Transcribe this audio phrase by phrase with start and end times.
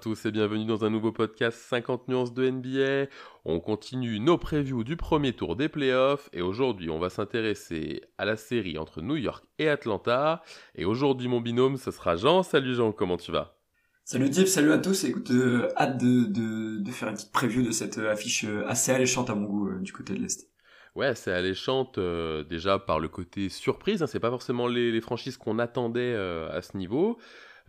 [0.00, 3.10] tous et bienvenue dans un nouveau podcast 50 nuances de NBA.
[3.44, 8.24] On continue nos previews du premier tour des playoffs et aujourd'hui on va s'intéresser à
[8.24, 10.42] la série entre New York et Atlanta.
[10.74, 12.42] Et aujourd'hui mon binôme ce sera Jean.
[12.42, 13.58] Salut Jean, comment tu vas?
[14.04, 15.04] Salut Dip, salut à tous.
[15.04, 19.28] Écoute, euh, hâte de, faire une petite preview de cette euh, affiche euh, assez alléchante
[19.28, 20.48] à mon goût du côté de l'Est.
[20.94, 22.00] Ouais, c'est alléchante
[22.48, 24.02] déjà par le côté surprise.
[24.02, 24.06] Hein.
[24.06, 27.18] c'est pas forcément les, les franchises qu'on attendait à ce niveau.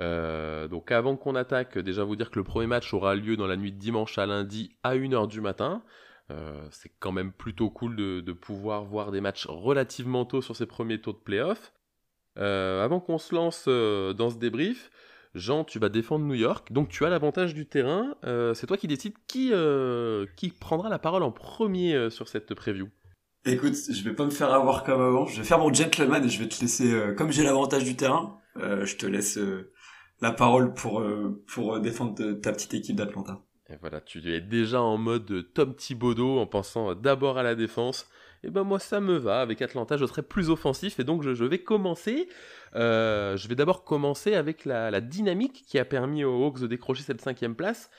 [0.01, 3.47] Euh, donc avant qu'on attaque, déjà vous dire que le premier match aura lieu dans
[3.47, 5.83] la nuit de dimanche à lundi à 1h du matin.
[6.31, 10.65] Euh, c'est quand même plutôt cool de, pouvoir voir des matchs relativement tôt sur ces
[10.65, 11.73] premiers tours de playoff.
[12.39, 14.89] Euh, avant qu'on se lance dans ce débrief,
[15.35, 18.15] Jean, tu vas défendre New York, donc tu as l'avantage du terrain.
[18.55, 19.51] c'est toi qui décides qui,
[20.37, 22.89] qui prendra la parole en premier sur cette preview.
[23.43, 25.25] Écoute, je vais pas me faire avoir comme avant.
[25.25, 28.39] Je vais faire mon gentleman et je vais te laisser, comme j'ai l'avantage du terrain,
[28.55, 29.37] je te laisse
[30.21, 33.41] la parole pour, euh, pour défendre ta petite équipe d'Atlanta.
[33.69, 38.07] Et voilà, tu es déjà en mode Tom Thibodeau en pensant d'abord à la défense.
[38.43, 41.43] Et ben moi ça me va, avec Atlanta je serai plus offensif et donc je,
[41.45, 42.27] vais commencer.
[42.75, 47.03] Euh, je vais d'abord commencer avec la, dynamique qui a permis aux Hawks de décrocher
[47.03, 47.91] cette cinquième place.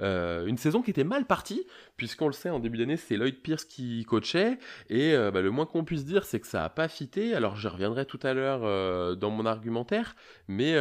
[0.00, 3.36] Euh, une saison qui était mal partie, puisqu'on le sait, en début d'année, c'est Lloyd
[3.40, 6.68] Pierce qui coachait, et euh, bah, le moins qu'on puisse dire, c'est que ça n'a
[6.68, 7.34] pas fité.
[7.34, 10.16] Alors, je reviendrai tout à l'heure euh, dans mon argumentaire,
[10.48, 10.74] mais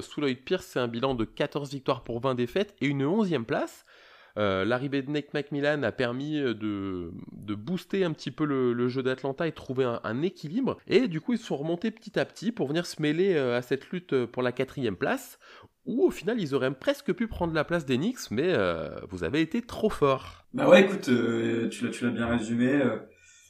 [0.00, 3.44] sous Lloyd Pierce, c'est un bilan de 14 victoires pour 20 défaites et une 11e
[3.44, 3.84] place.
[4.36, 9.46] L'arrivée de Nick McMillan a permis de, de booster un petit peu le, jeu d'Atlanta
[9.46, 10.78] et trouver un, un, équilibre.
[10.86, 13.90] Et du coup, ils sont remontés petit à petit pour venir se mêler à cette
[13.90, 15.38] lutte pour la quatrième place,
[15.86, 19.40] où au final ils auraient presque pu prendre la place d'Enix, mais euh, vous avez
[19.40, 20.44] été trop fort.
[20.54, 22.72] Bah ouais, écoute, euh, tu l'as bien résumé.
[22.72, 22.98] Euh,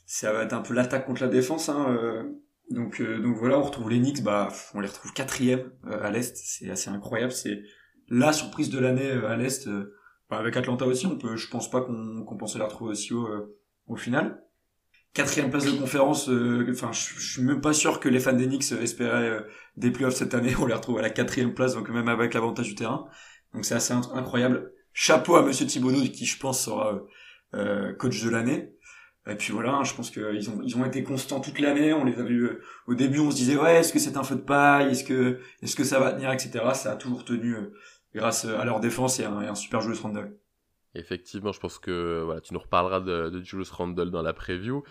[0.06, 1.68] ça va être un peu l'attaque contre la défense.
[1.68, 2.26] Hein,
[2.70, 6.90] donc donc voilà, on retrouve l'Enix, bah on les retrouve quatrième à l'est, c'est assez
[6.90, 7.32] incroyable.
[7.32, 7.62] C'est
[8.08, 9.68] la surprise de l'année à l'est.
[10.28, 13.28] Bah, avec Atlanta aussi, on peut, je pense pas qu'on pensait la retrouver aussi haut
[13.86, 14.42] au final
[15.14, 16.28] quatrième place de conférence.
[16.28, 19.40] Euh, enfin, je, suis même pas sûr que les fans d'Enix espéraient euh,
[19.76, 20.54] des playoffs cette année.
[20.60, 23.06] On les retrouve à la quatrième place, donc même avec l'avantage du terrain.
[23.54, 24.72] Donc c'est assez incroyable.
[24.92, 27.02] Chapeau à Monsieur Thibodeau, qui je pense sera
[27.54, 28.72] euh, coach de l'année.
[29.28, 31.92] Et puis voilà, hein, je pense qu'ils ont ils ont été constants toute l'année.
[31.92, 32.50] On les a vus
[32.88, 35.38] au début, on se disait ouais, est-ce que c'est un feu de paille, est-ce que
[35.62, 36.64] est-ce que ça va tenir, etc.
[36.74, 37.54] Ça a toujours tenu
[38.14, 40.36] grâce à leur défense et un, et un super jeu de Randall.
[40.94, 44.84] Effectivement, je pense que tu nous reparleras de, Julius Randle dans la preview.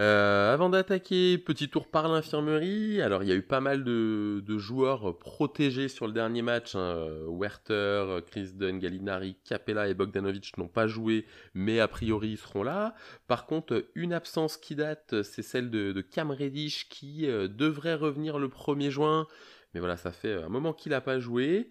[0.00, 3.00] Euh, avant d'attaquer, petit tour par l'infirmerie.
[3.00, 6.74] Alors, il y a eu pas mal de, joueurs protégés sur le dernier match.
[6.74, 7.06] Hein.
[7.28, 12.64] Werther, Chris Dunn, Gallinari, Capella et Bogdanovic n'ont pas joué, mais a priori ils seront
[12.64, 12.94] là.
[13.28, 18.38] Par contre, une absence qui date, c'est celle de, Cam Reddish qui euh, devrait revenir
[18.38, 19.26] le 1er juin.
[19.74, 21.68] Mais voilà, ça fait un moment qu'il n'a pas joué.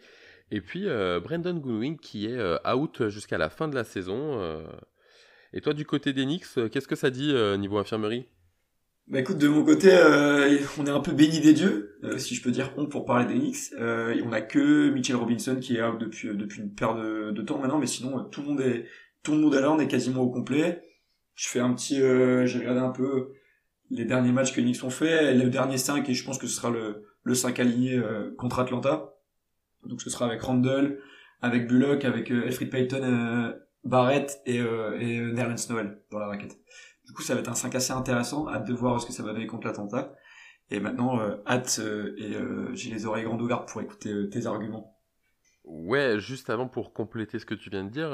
[0.52, 4.40] Et puis euh, Brandon Goodwin qui est euh, out jusqu'à la fin de la saison.
[4.40, 4.64] Euh.
[5.54, 8.26] Et toi, du côté d'Enix, qu'est-ce que ça dit niveau infirmerie?
[9.08, 9.90] Bah écoute, de mon côté,
[10.78, 13.74] on est un peu béni des dieux, si je peux dire on pour parler d'Enix.
[13.80, 17.78] on a que Mitchell Robinson qui est out depuis depuis une paire de, temps maintenant,
[17.78, 18.86] mais sinon tout le monde est
[19.24, 20.82] tout le monde est là, on est quasiment au complet.
[21.36, 23.30] Je fais un petit, j'ai regardé un peu
[23.92, 26.56] les derniers matchs que Knicks ont fait, le dernier 5 et je pense que ce
[26.56, 28.02] sera le le 5 aligné
[28.38, 29.15] contre Atlanta.
[29.85, 31.00] Donc ce sera avec Randall,
[31.41, 33.53] avec Bullock, avec euh, Alfred Payton, euh,
[33.84, 36.57] Barrett et, euh, et euh, Nerlens Noel dans la raquette.
[37.06, 38.47] Du coup, ça va être un 5 assez intéressant.
[38.50, 40.16] Hâte de voir ce que ça va donner contre l'attentat.
[40.72, 41.79] Et maintenant, hâte
[42.18, 42.34] et
[42.73, 44.97] j'ai les oreilles grandes ouvertes pour écouter tes arguments.
[45.63, 48.09] Ouais, juste avant pour compléter ce que tu viens de dire,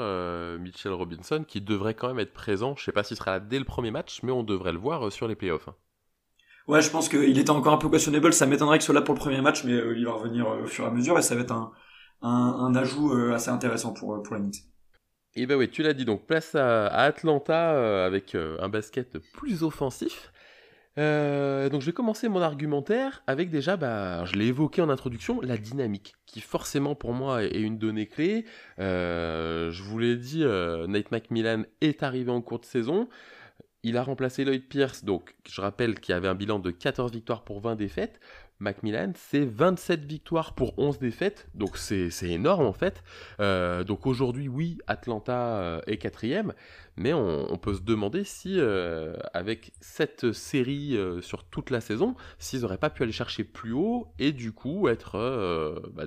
[0.60, 2.76] Mitchell Robinson qui devrait quand même être présent.
[2.76, 5.10] Je sais pas s'il sera là dès le premier match, mais on devrait le voir
[5.10, 5.68] sur les playoffs.
[5.68, 5.76] Hein.
[6.68, 8.32] Ouais, je pense qu'il était encore un peu questionnable.
[8.32, 10.62] Ça m'étonnerait qu'il soit là pour le premier match, mais euh, il va revenir euh,
[10.62, 11.72] au fur et à mesure et ça va être un,
[12.22, 14.64] un, ajout euh, assez intéressant pour, pour la Knicks.
[15.34, 20.30] Et bah oui, tu l'as dit, donc place à, Atlanta avec un basket plus offensif.
[20.98, 25.56] donc je vais commencer mon argumentaire avec déjà, bah, je l'ai évoqué en introduction, la
[25.56, 28.44] dynamique, qui forcément pour moi est une donnée clé.
[28.76, 33.08] je vous l'ai dit, Nate McMillan est arrivé en cours de saison.
[33.84, 37.42] Il a remplacé Lloyd Pierce, donc je rappelle qu'il avait un bilan de 14 victoires
[37.42, 38.20] pour 20 défaites.
[38.60, 43.02] Macmillan, c'est 27 victoires pour 11 défaites, donc c'est énorme en fait.
[43.40, 46.54] Euh, donc aujourd'hui, oui, Atlanta euh, est quatrième,
[46.96, 52.60] mais on, peut se demander si, euh, avec cette série sur toute la saison, s'ils
[52.60, 56.04] n'auraient pas pu aller chercher plus haut et du coup être bah,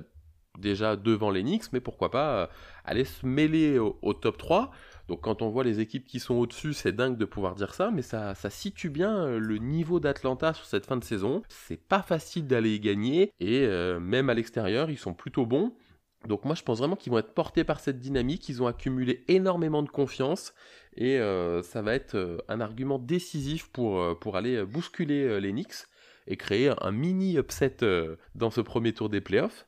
[0.58, 2.50] déjà devant les Knicks, mais pourquoi pas
[2.84, 4.70] aller se mêler au top 3.
[5.08, 7.90] Donc quand on voit les équipes qui sont au-dessus, c'est dingue de pouvoir dire ça,
[7.92, 11.42] mais ça, situe bien euh, le niveau d'Atlanta sur cette fin de saison.
[11.48, 15.72] C'est pas facile d'aller gagner, et euh, même à l'extérieur, ils sont plutôt bons.
[16.26, 19.24] Donc moi je pense vraiment qu'ils vont être portés par cette dynamique, ils ont accumulé
[19.28, 20.54] énormément de confiance
[20.96, 25.52] et euh, ça va être euh, un argument décisif pour, euh, pour aller bousculer les
[25.52, 25.86] Knicks
[26.26, 27.76] et créer un mini upset
[28.34, 29.66] dans ce premier tour des playoffs.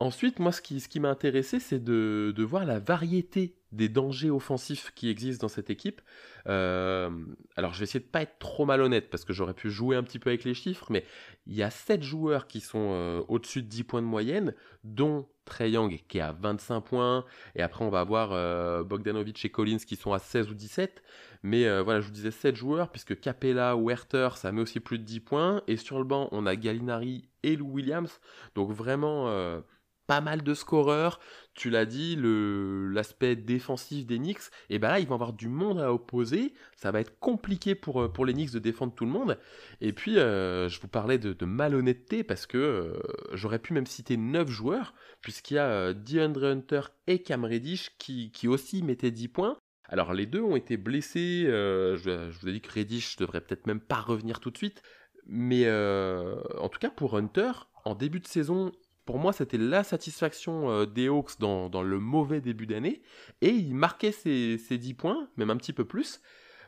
[0.00, 3.88] Ensuite, moi ce qui, ce qui m'a intéressé c'est de, de, voir la variété des
[3.88, 6.00] dangers offensifs qui existent dans cette équipe.
[6.46, 10.02] alors je vais essayer de pas être trop malhonnête parce que j'aurais pu jouer un
[10.02, 11.04] petit peu avec les chiffres, mais
[11.46, 14.54] il y a 7 joueurs qui sont au-dessus de 10 points de moyenne,
[14.84, 17.24] dont Trey Young qui est à 25 points,
[17.54, 21.02] et après on va avoir euh, Bogdanovic et Collins qui sont à 16 ou 17.
[21.42, 24.80] Mais euh, voilà, je vous disais 7 joueurs, puisque Capella ou Werther, ça met aussi
[24.80, 25.62] plus de 10 points.
[25.66, 28.20] Et sur le banc, on a Gallinari et Lou Williams.
[28.54, 29.60] Donc vraiment, euh,
[30.08, 31.20] pas mal de scoreurs.
[31.54, 35.78] Tu l'as dit, l'aspect défensif des Knicks, et ben là, ils vont avoir du monde
[35.78, 36.54] à opposer.
[36.76, 39.38] Ça va être compliqué pour, euh, pour les Knicks de défendre tout le monde.
[39.80, 42.92] Et puis, euh, je vous parlais de, malhonnêteté parce que euh,
[43.32, 48.30] j'aurais pu même citer 9 joueurs, puisqu'il y a DeAndre Hunter et Cam Reddish qui,
[48.30, 49.58] qui aussi mettaient 10 points.
[49.90, 51.96] Alors les deux ont été blessés, je,
[52.30, 54.82] je, vous ai dit que Reddish devrait peut-être même pas revenir tout de suite,
[55.26, 57.52] mais en tout cas pour Hunter,
[57.86, 58.70] en début de saison,
[59.08, 63.00] pour moi, c'était la satisfaction euh, des Hawks dans, le mauvais début d'année.
[63.40, 66.20] Et il marquait ses, 10 points, même un petit peu plus.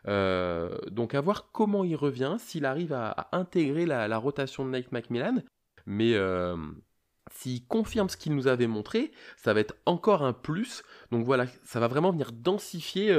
[0.08, 4.90] Euh, donc à voir comment il revient, s'il arrive à, intégrer la, rotation de Nate
[4.90, 5.42] McMillan.
[5.84, 6.56] Mais euh,
[7.30, 10.82] s'il confirme ce qu'il nous avait montré, ça va être encore un plus.
[11.10, 13.14] Donc voilà, ça va vraiment venir densifier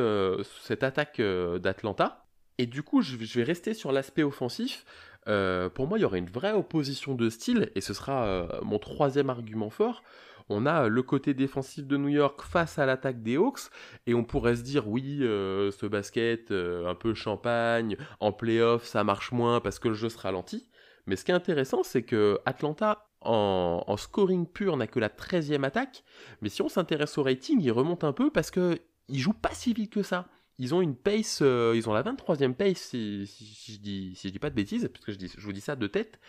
[0.63, 2.25] cette attaque d'Atlanta.
[2.57, 4.83] Et du coup, je vais rester sur l'aspect offensif.
[5.27, 8.47] Euh, pour moi, il y aurait une vraie opposition de style, et ce sera euh,
[8.63, 10.03] mon troisième argument fort.
[10.49, 13.69] On a le côté défensif de New York face à l'attaque des Hawks,
[14.07, 19.03] et on pourrait se dire, oui, euh, ce basket un peu champagne, en playoff, ça
[19.03, 20.67] marche moins parce que le jeu se ralentit.
[21.05, 25.09] Mais ce qui est intéressant, c'est que Atlanta, en, en scoring pur, n'a que la
[25.09, 26.03] 13e attaque,
[26.41, 29.53] mais si on s'intéresse au rating, il remonte un peu parce que il joue pas
[29.53, 30.27] si vite que ça
[30.61, 34.51] ils ont une pace, euh, ils ont la 23e pace si, je dis, dis pas
[34.51, 36.19] de bêtises, parce que je, dis, je vous dis ça de tête.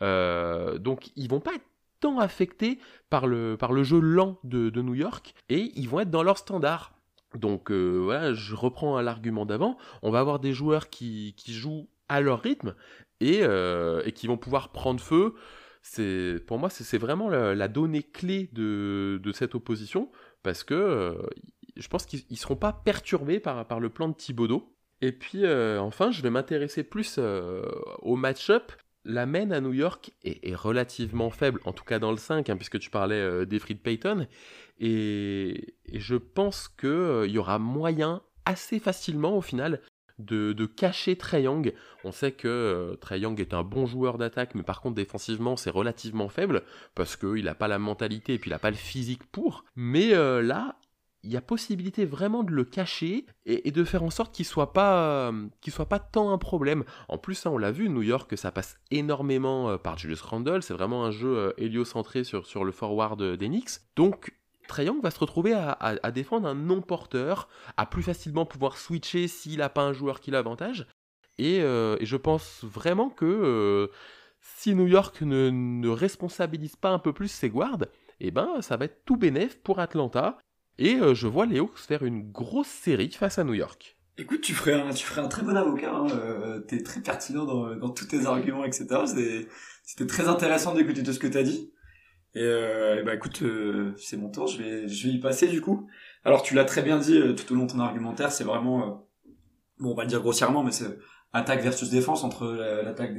[0.00, 1.66] Euh, donc ils vont pas être
[2.00, 2.78] tant affectés
[3.10, 6.94] par le, jeu lent de, New York, et ils vont être dans leur standard.
[7.34, 12.22] Donc euh, voilà, je reprends l'argument d'avant, on va avoir des joueurs qui, jouent à
[12.22, 12.74] leur rythme
[13.20, 13.42] et,
[14.14, 15.34] qui vont pouvoir prendre feu.
[15.82, 20.10] C'est, pour moi, c'est, vraiment la, donnée clé de cette opposition,
[20.42, 21.18] parce que
[21.76, 24.74] je pense qu'ils ne seront pas perturbés par, le plan de Thibodeau.
[25.00, 27.62] Et puis euh, enfin, je vais m'intéresser plus euh,
[28.02, 28.72] au match-up.
[29.04, 32.56] La main à New York est, relativement faible, en tout cas dans le 5, hein,
[32.56, 34.28] puisque tu parlais euh, d'Efried Payton.
[34.78, 39.80] Et, je pense qu'il y aura moyen assez facilement au final
[40.20, 41.74] de, de cacher Trey Young.
[42.04, 45.70] On sait que Trey Young est un bon joueur d'attaque, mais par contre défensivement c'est
[45.70, 46.62] relativement faible,
[46.94, 49.64] parce qu'il n'a pas la mentalité et puis il n'a pas le physique pour.
[49.74, 50.76] Mais là,
[51.24, 54.72] il y a possibilité vraiment de le cacher et, de faire en sorte qu'il soit
[54.72, 56.84] pas euh, qu'il soit pas tant un problème.
[57.08, 60.62] En plus, hein, on l'a vu, New York, ça passe énormément euh, par Julius Randle.
[60.62, 63.88] C'est vraiment un jeu euh, héliocentré sur, sur le forward d'Enix.
[63.94, 64.34] Donc,
[64.66, 69.68] Trae va se retrouver à, défendre un non-porteur, à plus facilement pouvoir switcher s'il n'a
[69.68, 70.86] pas un joueur qui l'avantage.
[71.36, 73.90] Et, et, je pense vraiment que
[74.40, 77.84] si New York ne, ne, responsabilise pas un peu plus ses guards,
[78.20, 80.38] eh ben, ça va être tout bénéf pour Atlanta.
[80.82, 83.96] Et euh, je vois les Hawks faire une grosse série face à New York.
[84.18, 85.94] Écoute, tu ferais un, tu ferais un très bon avocat.
[85.94, 86.08] Hein.
[86.10, 88.86] Euh, t'es très pertinent dans, dans, tous tes arguments, etc.
[89.84, 91.72] C'était très intéressant d'écouter tout ce que t'as dit.
[92.34, 94.48] Et, euh, bah écoute, euh, c'est mon tour.
[94.48, 95.88] Je vais, je vais y passer du coup.
[96.24, 98.32] Alors tu l'as très bien dit tout au long de ton argumentaire.
[98.32, 99.06] C'est vraiment,
[99.78, 100.98] bon, on va le dire grossièrement, mais c'est
[101.32, 102.48] attaque versus défense entre
[102.82, 103.14] l'attaque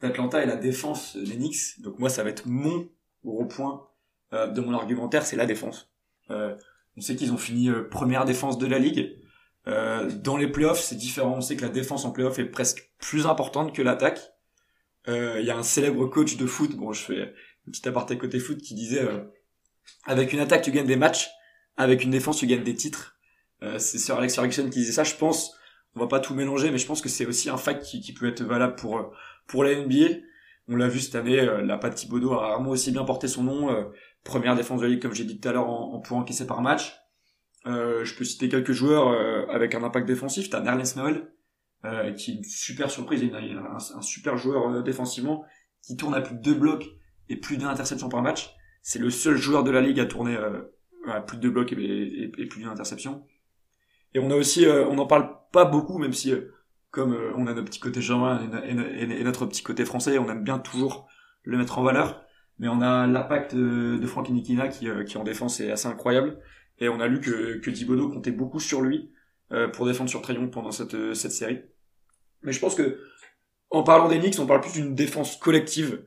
[0.00, 1.82] d'Atlanta et la défense des Knicks.
[1.82, 2.88] Donc moi, ça va être mon
[3.22, 3.88] gros point
[4.32, 5.92] de mon argumentaire, c'est la défense.
[6.96, 9.16] On sait qu'ils ont fini euh, première défense de la ligue.
[9.66, 11.36] Euh, dans les playoffs, c'est différent.
[11.36, 14.20] On sait que la défense en playoffs est presque plus importante que l'attaque.
[15.08, 17.34] Euh, il y a un célèbre coach de foot, bon, je fais
[17.66, 19.06] une petite aparté côté foot, qui disait
[20.06, 21.30] avec une attaque tu gagnes des matchs,
[21.76, 23.18] avec une défense tu gagnes des titres.
[23.60, 25.04] c'est Sir Alex Ferguson qui disait ça.
[25.04, 25.54] Je pense,
[25.94, 28.28] on va pas tout mélanger, mais je pense que c'est aussi un fact qui, peut
[28.28, 29.12] être valable pour
[29.46, 30.20] pour la NBA.
[30.68, 33.90] On l'a vu cette année, la Pat Thibodeau a rarement aussi bien porté son nom
[34.24, 36.46] première défense de la ligue, comme j'ai dit tout à l'heure, en, en points encaissés
[36.46, 36.98] par match.
[37.66, 40.50] Euh, je peux citer quelques joueurs euh, avec un impact défensif.
[40.50, 41.32] T'as Nerlens Noel,
[41.84, 45.44] euh, qui est une super surprise, il a un, un, super joueur euh, défensivement,
[45.82, 46.86] qui tourne à plus de deux blocs
[47.28, 48.54] et plus d'une interception par match.
[48.82, 50.36] C'est le seul joueur de la ligue à tourner
[51.06, 53.24] à plus de deux blocs et, plus d'une interception.
[54.12, 56.34] Et on a aussi, on n'en parle pas beaucoup, même si
[56.90, 60.58] comme on a notre petit côté germain et, notre petit côté français, on aime bien
[60.58, 61.08] toujours
[61.44, 62.26] le mettre en valeur.
[62.58, 66.38] Mais on a l'impact de, de Frank Nikina qui, qui en défense est assez incroyable.
[66.78, 69.12] Et on a lu que, que Dibodo comptait beaucoup sur lui
[69.72, 71.60] pour défendre sur Trayon pendant cette, cette série.
[72.42, 72.98] Mais je pense que
[73.70, 76.04] en parlant des Knicks, on parle plus d'une défense collective,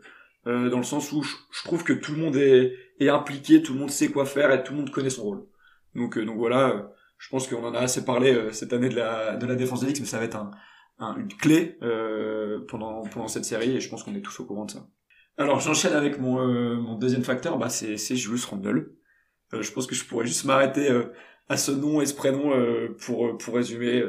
[0.48, 3.74] euh, dans le sens où je, trouve que tout le monde est, est, impliqué, tout
[3.74, 5.46] le monde sait quoi faire et tout le monde connaît son rôle.
[5.94, 6.84] Donc, euh, donc voilà, euh,
[7.18, 9.82] je pense qu'on en a assez parlé euh, cette année de la, de la défense
[9.82, 11.77] des Knicks, mais ça va être un, une clé
[12.68, 14.88] pendant, pendant cette série et je pense qu'on est tous au courant de ça.
[15.38, 18.91] Alors j'enchaîne avec mon, mon deuxième facteur, bah c'est, Julius Randle.
[19.51, 20.89] je pense que je pourrais juste m'arrêter
[21.48, 22.51] à ce nom et ce prénom
[22.98, 24.03] pour, pour résumer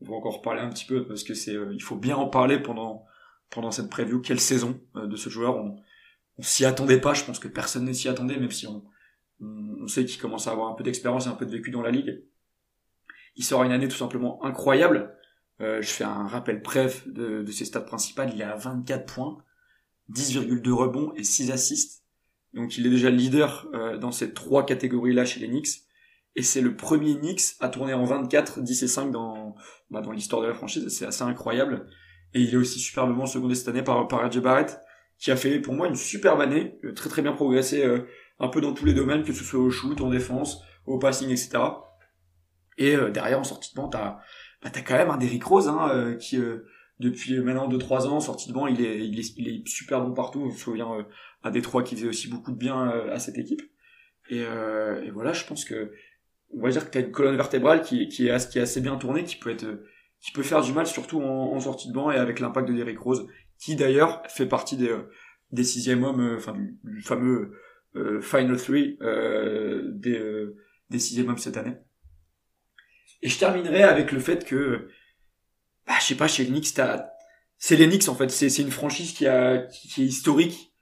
[0.00, 2.28] on va encore parler un petit peu parce que c'est, euh, il faut bien en
[2.28, 3.04] parler pendant
[3.50, 4.20] pendant cette preview.
[4.20, 5.56] Quelle saison euh, de ce joueur?
[5.56, 5.76] On,
[6.38, 7.14] on s'y attendait pas.
[7.14, 8.84] Je pense que personne ne s'y attendait, même si on,
[9.40, 11.82] on, sait qu'il commence à avoir un peu d'expérience et un peu de vécu dans
[11.82, 12.22] la ligue.
[13.36, 15.16] Il sera une année tout simplement incroyable.
[15.60, 18.30] Euh, je fais un rappel bref de, de ses stats principales.
[18.34, 19.38] Il est à 24 points,
[20.10, 22.02] 10,2 rebonds et 6 assists.
[22.54, 25.84] Donc il est déjà leader euh, dans ces trois catégories-là chez les Knicks
[26.36, 29.56] et c'est le premier Knicks à tourner en 24, 10 et 5 dans,
[29.90, 31.86] bah, dans l'histoire de la franchise, c'est assez incroyable.
[32.34, 34.80] Et il est aussi superbement secondé cette année par, par RJ Barrett,
[35.18, 38.06] qui a fait pour moi une superbe année, euh, très très bien progressé euh,
[38.38, 41.30] un peu dans tous les domaines, que ce soit au shoot, en défense, au passing,
[41.30, 41.58] etc.
[42.78, 44.18] Et euh, derrière, en sortie de banc, t'as
[44.62, 46.38] bah, quand même un Derrick Rose, hein, qui
[47.00, 50.12] depuis maintenant 2-3 ans, sortie de banc, il est, il est, il est super bon
[50.12, 50.48] partout.
[50.48, 51.06] Je me souviens
[51.42, 53.62] à Détroit qui faisait aussi beaucoup de bien à cette équipe.
[54.28, 55.92] Et, et voilà, je pense que
[56.52, 59.24] on va dire que tu as une colonne vertébrale qui, qui, est, assez bien tournée,
[59.24, 59.66] qui peut être
[60.20, 62.74] qui peut faire du mal, surtout en, en sortie de banc et avec l'impact de
[62.74, 63.26] Derrick Rose,
[63.58, 64.94] qui d'ailleurs fait partie des,
[65.52, 66.54] des sixième hommes, euh, enfin
[66.84, 67.52] du, fameux
[67.96, 70.56] euh, Final Three euh, des, euh,
[70.90, 71.76] des sixième hommes cette année.
[73.22, 74.88] Et je terminerai avec le fait que,
[75.92, 76.74] bah, je sais pas, chez les Knicks,
[77.58, 80.72] c'est les en fait, c'est une franchise qui, a, qui, est historique,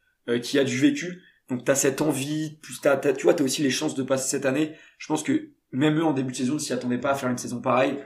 [0.42, 3.70] qui a du vécu, donc t'as cette envie, plus t'as, tu vois, t'as aussi les
[3.70, 4.74] chances de passer cette année.
[4.98, 7.38] Je pense que même eux en début de saison s'y attendaient pas à faire une
[7.38, 7.98] saison pareille.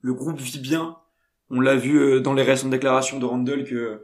[0.00, 0.96] Le groupe vit bien.
[1.50, 4.02] On l'a vu euh, dans les récentes déclarations de Randall que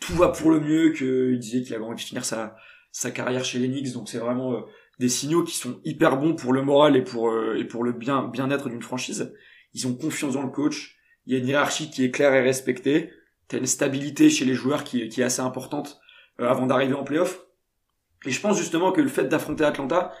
[0.00, 2.56] tout va pour le mieux, qu'il disait qu'il avait envie de finir sa,
[2.90, 3.92] sa carrière chez les Knicks.
[3.92, 4.60] Donc c'est vraiment euh,
[4.98, 7.92] des signaux qui sont hyper bons pour le moral et pour, euh, et pour le
[7.92, 9.32] bien, bien-être d'une franchise.
[9.72, 10.98] Ils ont confiance dans le coach.
[11.26, 13.10] Il y a une hiérarchie qui est claire et respectée.
[13.48, 16.00] T'as une stabilité chez les joueurs qui, qui est assez importante
[16.38, 17.44] avant d'arriver en playoff.
[18.24, 20.12] Et je pense justement que le fait d'affronter Atlanta,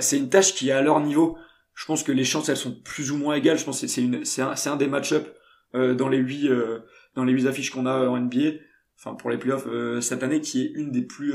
[0.00, 1.38] c'est une tâche qui est à leur niveau
[1.78, 3.56] je pense que les chances elles sont plus ou moins égales.
[3.56, 5.32] Je pense que c'est un, un des match-up
[5.76, 6.80] euh, dans les huit euh,
[7.14, 8.58] dans les huit affiches qu'on a en NBA,
[8.98, 11.34] enfin pour les playoffs euh, cette année, qui est une des plus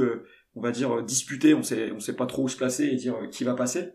[0.56, 1.54] on va dire disputées.
[1.54, 3.94] On sait on sait pas trop où se placer et dire qui va passer.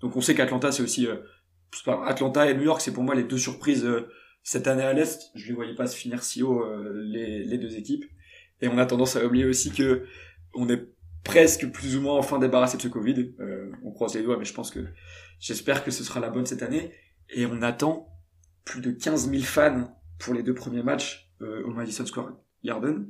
[0.00, 1.06] Donc on sait qu'Atlanta c'est aussi
[2.06, 3.86] Atlanta et New York c'est pour moi les deux surprises
[4.42, 5.30] cette année à l'est.
[5.34, 8.04] Je les voyais pas se finir si haut les les deux équipes.
[8.60, 10.04] Et on a tendance à oublier aussi que
[10.54, 10.88] on est
[11.24, 13.34] presque plus ou moins enfin débarrassé de ce Covid.
[13.40, 14.80] Euh, on croise les doigts, mais je pense que
[15.38, 16.92] j'espère que ce sera la bonne cette année.
[17.30, 18.08] Et on attend
[18.64, 22.32] plus de 15 000 fans pour les deux premiers matchs euh, au Madison Square
[22.64, 23.06] Garden.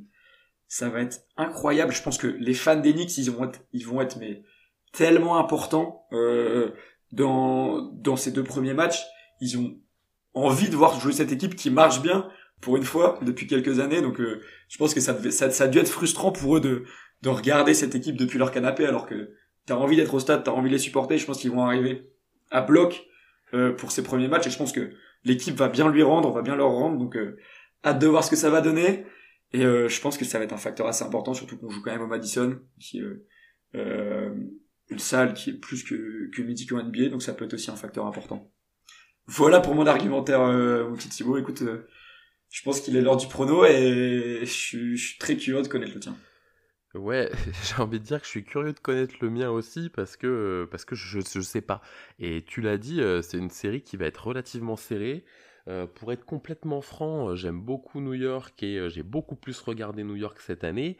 [0.67, 1.93] Ça va être incroyable.
[1.93, 4.43] Je pense que les fans d'Enix, ils vont être, ils vont être mais
[4.91, 6.71] tellement importants euh,
[7.11, 9.03] dans dans ces deux premiers matchs.
[9.41, 9.77] Ils ont
[10.33, 12.29] envie de voir jouer cette équipe qui marche bien
[12.61, 14.01] pour une fois depuis quelques années.
[14.01, 16.83] Donc euh, je pense que ça, ça, ça a dû être frustrant pour eux de
[17.21, 19.31] de regarder cette équipe depuis leur canapé alors que
[19.65, 21.17] t'as envie d'être au stade, t'as envie de les supporter.
[21.17, 22.09] Je pense qu'ils vont arriver
[22.49, 23.03] à bloc
[23.53, 24.91] euh, pour ces premiers matchs et je pense que
[25.23, 26.97] l'équipe va bien lui rendre, va bien leur rendre.
[26.97, 27.37] Donc euh,
[27.85, 29.05] hâte de voir ce que ça va donner.
[29.51, 31.81] Et euh, je pense que ça va être un facteur assez important, surtout qu'on joue
[31.81, 33.03] quand même au Madison, qui est
[33.75, 34.33] euh,
[34.89, 37.71] une salle qui est plus que, que mythique au NBA, donc ça peut être aussi
[37.71, 38.51] un facteur important.
[39.27, 41.37] Voilà pour mon argumentaire, mon petit Thibaut.
[41.37, 41.63] Écoute,
[42.49, 45.99] je pense qu'il est l'heure du prono et je suis, très curieux de connaître le
[45.99, 46.17] tien.
[46.95, 47.29] Ouais,
[47.63, 50.67] j'ai envie de dire que je suis curieux de connaître le mien aussi parce que,
[50.71, 51.81] parce que je ne sais pas.
[52.17, 55.23] Et tu l'as dit, euh, c'est une série qui va être relativement serrée.
[55.67, 60.03] Euh, pour être complètement franc, euh, j'aime beaucoup New York et j'ai beaucoup plus regardé
[60.03, 60.97] New York cette année.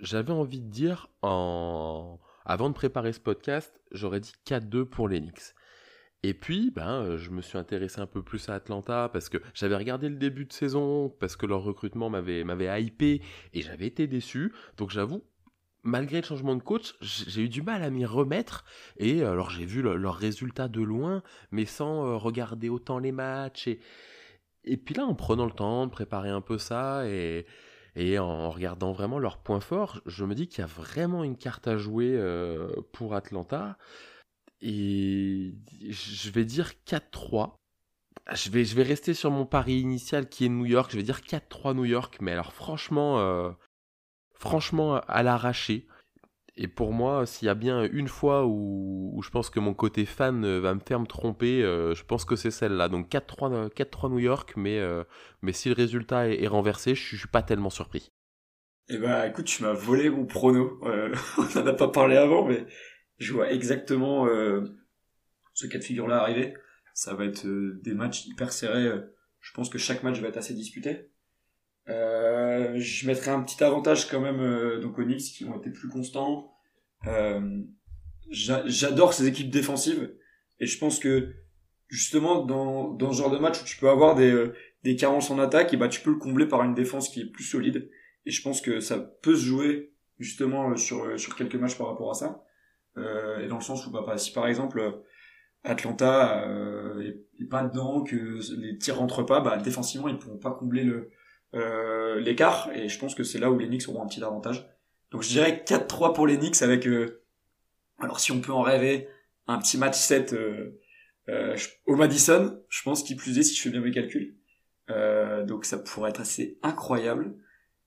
[0.00, 2.18] J'avais envie de dire, en...
[2.44, 5.54] avant de préparer ce podcast, j'aurais dit 4-2 pour l'Enix.
[6.22, 9.38] Et puis, ben, euh, je me suis intéressé un peu plus à Atlanta parce que
[9.54, 13.22] j'avais regardé le début de saison, parce que leur recrutement m'avait, m'avait hypé
[13.52, 14.52] et j'avais été déçu.
[14.76, 15.22] Donc j'avoue,
[15.84, 18.64] malgré le changement de coach, j'ai eu du mal à m'y remettre.
[18.96, 21.22] Et alors j'ai vu leurs résultats de loin,
[21.52, 23.68] mais sans euh, regarder autant les matchs.
[23.68, 23.80] Et,
[24.64, 27.46] et puis là, en prenant le temps de préparer un peu ça et,
[27.96, 31.38] et en regardant vraiment leurs points forts, je me dis qu'il y a vraiment une
[31.38, 33.78] carte à jouer euh, pour Atlanta.
[34.60, 37.54] Et je vais dire 4-3.
[38.34, 40.90] je vais, je vais rester sur mon pari initial qui est New York.
[40.90, 43.50] Je vais dire 4-3 New York, mais alors franchement, euh,
[44.34, 45.86] franchement à l'arraché.
[46.56, 50.06] Et pour moi, s'il y a bien une fois où, je pense que mon côté
[50.06, 52.88] fan euh, va me faire me tromper, euh, je pense que c'est celle-là.
[52.88, 54.80] Donc 4-3 New York, mais,
[55.42, 58.10] mais si le résultat est, renversé, je, je suis pas tellement surpris.
[58.88, 60.80] Eh ben, écoute, tu m'as volé mon prono.
[60.82, 62.66] on n'en a pas parlé avant, mais
[63.18, 64.26] je vois exactement
[65.52, 66.54] ce cas de figure-là arriver
[66.96, 68.90] ça va être euh, des matchs hyper serrés.
[69.40, 71.10] Je pense que chaque match va être assez disputé.
[71.88, 75.70] Euh, je mettrai un petit avantage quand même euh, donc aux Knicks qui ont été
[75.70, 76.52] plus constants.
[77.06, 77.62] Euh,
[78.30, 80.12] J'adore ces équipes défensives
[80.58, 81.32] et je pense que
[81.86, 84.52] justement dans, dans ce genre de match où tu peux avoir des, euh,
[84.82, 87.30] des carences en attaque, et bah tu peux le combler par une défense qui est
[87.30, 87.90] plus solide.
[88.24, 92.10] Et je pense que ça peut se jouer justement sur, sur quelques matchs par rapport
[92.10, 92.44] à ça.
[92.98, 95.02] Euh, et dans le sens où bah, si par exemple
[95.64, 100.52] Atlanta euh, est, pas dedans, que les tirs rentrent pas, bah, défensivement ils pourront pas
[100.52, 101.10] combler le
[101.56, 104.68] euh, l'écart et je pense que c'est là où les Knicks auront un petit avantage.
[105.10, 107.22] Donc je dirais 4-3 pour les Knicks avec euh,
[107.98, 109.08] alors si on peut en rêver
[109.46, 113.70] un petit match 7 euh, au Madison, je pense qu'il plus est si je fais
[113.70, 114.36] bien mes calculs.
[115.46, 117.34] donc ça pourrait être assez incroyable.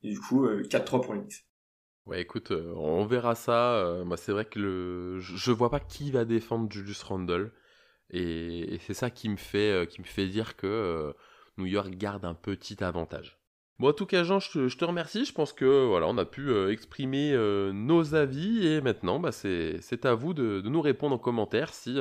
[0.02, 1.46] Et du coup 4-3 pour les Knicks.
[2.06, 4.02] Ouais, écoute, on verra ça.
[4.06, 5.20] moi, c'est vrai que le...
[5.20, 7.52] je vois pas qui va défendre Julius Randle.
[8.10, 11.14] Et, c'est ça qui me fait, qui me fait dire que
[11.58, 13.39] New York garde un petit avantage.
[13.80, 15.26] Bon, en tout cas, Jean, je te, remercie.
[15.26, 17.34] Je pense que voilà, on a pu euh, exprimer
[17.74, 21.98] nos avis et maintenant, bah, c'est à vous de, nous répondre en commentaire si,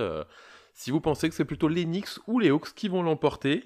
[0.75, 3.65] si vous pensez que c'est plutôt les Knicks ou les Hawks qui vont l'emporter.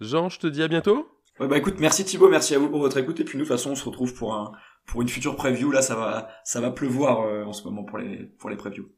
[0.00, 1.08] Jean, je te dis à bientôt.
[1.40, 3.48] Ouais, bah écoute, merci Thibaut, merci à vous pour votre écoute et puis nous, de
[3.48, 5.70] toute façon, on se retrouve pour une future preview.
[5.70, 8.88] Là, ça va ça va pleuvoir en ce moment pour les pour les previews.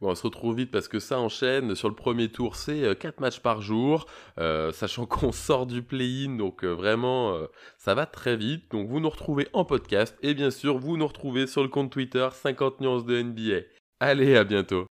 [0.00, 1.74] On se retrouve vite parce que ça enchaîne.
[1.74, 4.06] Sur le premier tour, c'est 4 euh, matchs par jour,
[4.38, 7.38] euh, sachant qu'on sort du play-in, donc euh, vraiment,
[7.78, 8.70] ça va très vite.
[8.70, 11.90] Donc vous nous retrouvez en podcast et bien sûr, vous nous retrouvez sur le compte
[11.90, 13.66] Twitter 50 nuances de NBA.
[14.00, 14.86] Allez, à bientôt.